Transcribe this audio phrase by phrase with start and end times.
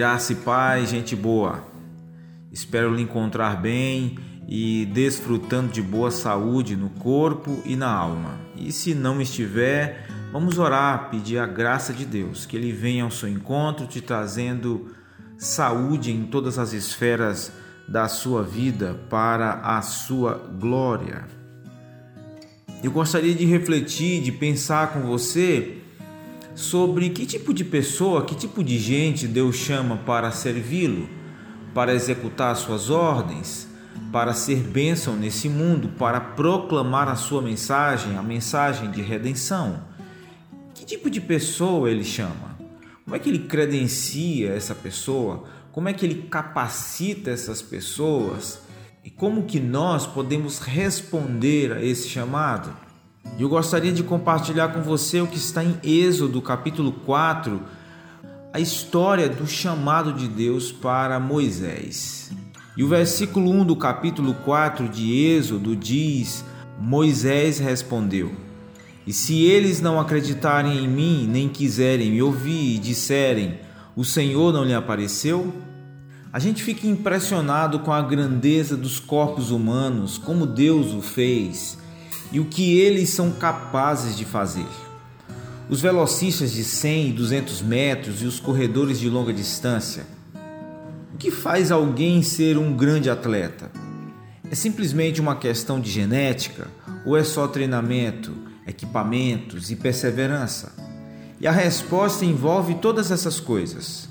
[0.00, 1.62] Graça e paz, gente boa.
[2.50, 4.16] Espero lhe encontrar bem
[4.48, 8.40] e desfrutando de boa saúde no corpo e na alma.
[8.56, 13.10] E se não estiver, vamos orar, pedir a graça de Deus, que Ele venha ao
[13.10, 14.90] seu encontro, te trazendo
[15.36, 17.52] saúde em todas as esferas
[17.86, 21.28] da sua vida para a sua glória.
[22.82, 25.79] Eu gostaria de refletir, de pensar com você
[26.60, 31.08] sobre que tipo de pessoa, que tipo de gente Deus chama para servi-lo,
[31.72, 33.66] para executar suas ordens,
[34.12, 39.84] para ser bênção nesse mundo, para proclamar a sua mensagem, a mensagem de redenção.
[40.74, 42.58] Que tipo de pessoa ele chama?
[43.06, 45.44] Como é que ele credencia essa pessoa?
[45.72, 48.60] Como é que ele capacita essas pessoas?
[49.02, 52.89] E como que nós podemos responder a esse chamado?
[53.38, 57.62] Eu gostaria de compartilhar com você o que está em Êxodo, capítulo 4,
[58.52, 62.30] a história do chamado de Deus para Moisés.
[62.76, 66.44] E o versículo 1 do capítulo 4 de Êxodo diz:
[66.78, 68.32] Moisés respondeu:
[69.06, 73.58] E se eles não acreditarem em mim, nem quiserem me ouvir e disserem:
[73.96, 75.54] O Senhor não lhe apareceu?
[76.32, 81.79] A gente fica impressionado com a grandeza dos corpos humanos, como Deus o fez
[82.32, 84.66] e o que eles são capazes de fazer.
[85.68, 90.04] Os velocistas de 100 e 200 metros e os corredores de longa distância.
[91.14, 93.70] O que faz alguém ser um grande atleta?
[94.50, 96.66] É simplesmente uma questão de genética
[97.06, 98.32] ou é só treinamento,
[98.66, 100.72] equipamentos e perseverança?
[101.40, 104.08] E a resposta envolve todas essas coisas.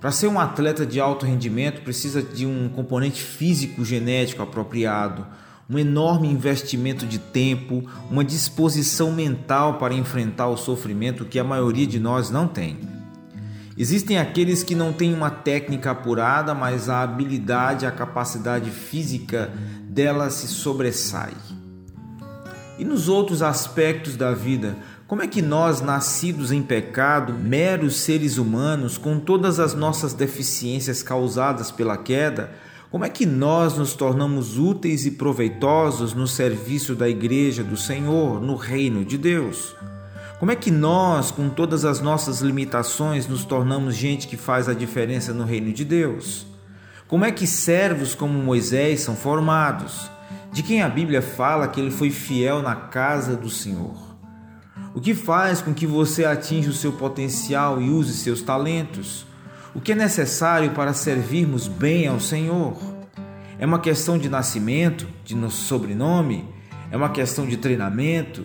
[0.00, 5.26] Para ser um atleta de alto rendimento, precisa de um componente físico genético apropriado,
[5.70, 11.86] um enorme investimento de tempo, uma disposição mental para enfrentar o sofrimento que a maioria
[11.86, 12.78] de nós não tem.
[13.76, 19.52] Existem aqueles que não têm uma técnica apurada, mas a habilidade, a capacidade física
[19.84, 21.32] dela se sobressai.
[22.78, 24.76] E nos outros aspectos da vida,
[25.06, 31.02] como é que nós, nascidos em pecado, meros seres humanos, com todas as nossas deficiências
[31.02, 32.50] causadas pela queda,
[32.90, 38.40] como é que nós nos tornamos úteis e proveitosos no serviço da Igreja do Senhor,
[38.40, 39.76] no reino de Deus?
[40.38, 44.72] Como é que nós, com todas as nossas limitações, nos tornamos gente que faz a
[44.72, 46.46] diferença no reino de Deus?
[47.06, 50.10] Como é que servos como Moisés são formados?
[50.50, 53.96] De quem a Bíblia fala que ele foi fiel na casa do Senhor?
[54.94, 59.26] O que faz com que você atinja o seu potencial e use seus talentos?
[59.74, 62.76] O que é necessário para servirmos bem ao Senhor.
[63.58, 66.44] É uma questão de nascimento, de nosso sobrenome,
[66.90, 68.44] é uma questão de treinamento,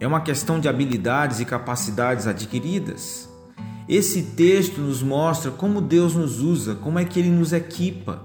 [0.00, 3.28] é uma questão de habilidades e capacidades adquiridas.
[3.88, 8.22] Esse texto nos mostra como Deus nos usa, como é que ele nos equipa.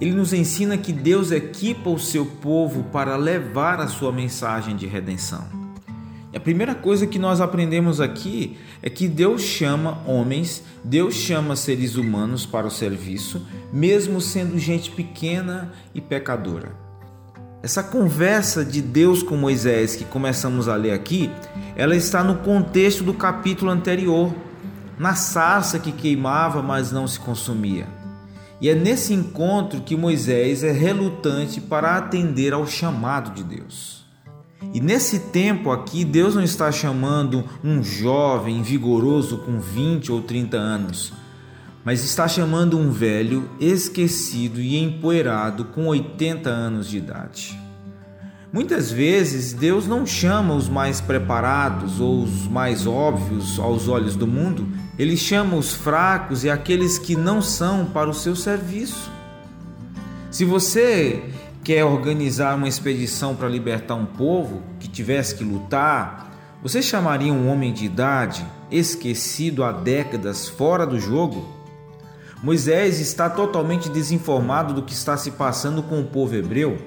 [0.00, 4.86] Ele nos ensina que Deus equipa o seu povo para levar a sua mensagem de
[4.86, 5.67] redenção.
[6.32, 11.56] E a primeira coisa que nós aprendemos aqui é que Deus chama homens, Deus chama
[11.56, 16.76] seres humanos para o serviço, mesmo sendo gente pequena e pecadora.
[17.62, 21.30] Essa conversa de Deus com Moisés que começamos a ler aqui,
[21.74, 24.32] ela está no contexto do capítulo anterior,
[24.98, 27.86] na sarça que queimava, mas não se consumia.
[28.60, 34.07] E é nesse encontro que Moisés é relutante para atender ao chamado de Deus.
[34.72, 40.56] E nesse tempo aqui, Deus não está chamando um jovem vigoroso com 20 ou 30
[40.56, 41.12] anos,
[41.84, 47.58] mas está chamando um velho esquecido e empoeirado com 80 anos de idade.
[48.52, 54.26] Muitas vezes Deus não chama os mais preparados ou os mais óbvios aos olhos do
[54.26, 54.66] mundo,
[54.98, 59.10] ele chama os fracos e aqueles que não são para o seu serviço.
[60.30, 61.22] Se você
[61.68, 67.46] quer organizar uma expedição para libertar um povo que tivesse que lutar, você chamaria um
[67.46, 71.46] homem de idade, esquecido há décadas, fora do jogo?
[72.42, 76.78] Moisés está totalmente desinformado do que está se passando com o povo hebreu.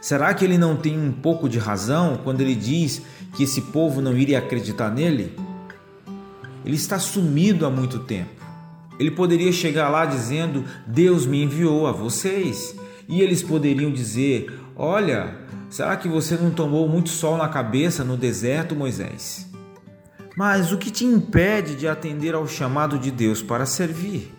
[0.00, 3.00] Será que ele não tem um pouco de razão quando ele diz
[3.36, 5.38] que esse povo não iria acreditar nele?
[6.64, 8.42] Ele está sumido há muito tempo.
[8.98, 12.74] Ele poderia chegar lá dizendo: Deus me enviou a vocês
[13.08, 15.36] e eles poderiam dizer: Olha,
[15.70, 19.46] será que você não tomou muito sol na cabeça no deserto, Moisés?
[20.36, 24.34] Mas o que te impede de atender ao chamado de Deus para servir?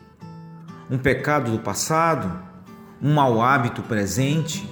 [0.89, 2.39] Um pecado do passado?
[3.01, 4.67] Um mau hábito presente?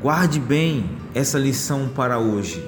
[0.00, 2.62] Guarde bem essa lição para hoje.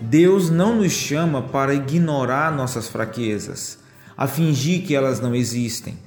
[0.00, 3.78] Deus não nos chama para ignorar nossas fraquezas,
[4.16, 5.98] a fingir que elas não existem.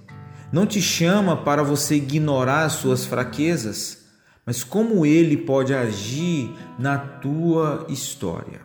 [0.53, 4.03] Não te chama para você ignorar suas fraquezas,
[4.45, 8.61] mas como ele pode agir na tua história.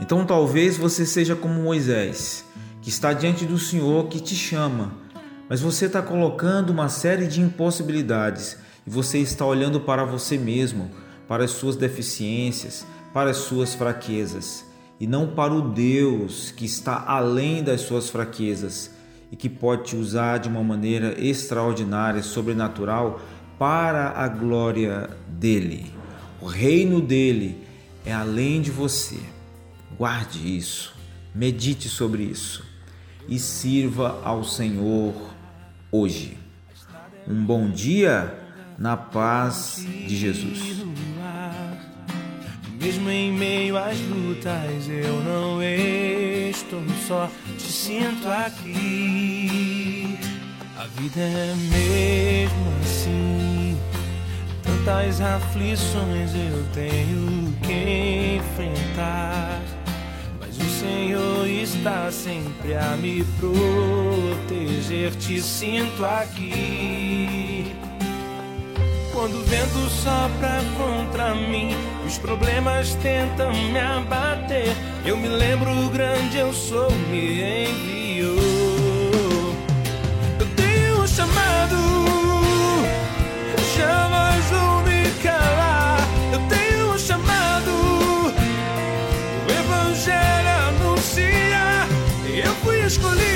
[0.00, 2.44] Então talvez você seja como Moisés,
[2.82, 4.94] que está diante do Senhor que te chama,
[5.48, 10.90] mas você está colocando uma série de impossibilidades e você está olhando para você mesmo,
[11.28, 12.84] para as suas deficiências,
[13.14, 14.64] para as suas fraquezas
[14.98, 18.95] e não para o Deus que está além das suas fraquezas
[19.30, 23.20] e que pode te usar de uma maneira extraordinária, sobrenatural
[23.58, 25.92] para a glória dele.
[26.40, 27.58] O reino dele
[28.04, 29.18] é além de você.
[29.96, 30.94] Guarde isso,
[31.34, 32.64] medite sobre isso
[33.28, 35.14] e sirva ao Senhor
[35.90, 36.36] hoje.
[37.26, 38.38] Um bom dia
[38.78, 40.84] na paz de Jesus.
[42.80, 45.62] Mesmo em meio às lutas, eu não
[46.56, 50.18] estou só, te sinto aqui.
[50.78, 53.78] A vida é mesmo assim.
[54.62, 59.60] Tantas aflições eu tenho que enfrentar.
[60.40, 65.14] Mas o Senhor está sempre a me proteger.
[65.16, 67.55] Te sinto aqui.
[69.16, 71.74] Quando o vento sopra contra mim,
[72.06, 74.68] os problemas tentam me abater.
[75.06, 78.36] Eu me lembro o grande eu sou, me enviou.
[80.38, 81.76] Eu tenho um chamado,
[83.74, 85.98] jamais vou me calar.
[86.30, 87.70] Eu tenho um chamado,
[89.46, 91.88] o Evangelho anuncia.
[92.44, 93.35] Eu fui escolhido.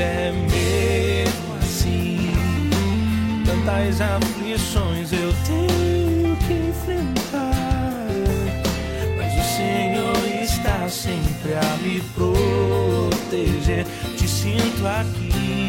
[0.00, 2.32] É mesmo assim.
[3.44, 8.06] Tantas aflições eu tenho que enfrentar,
[9.16, 13.86] mas o Senhor está sempre a me proteger.
[14.16, 15.59] Te sinto aqui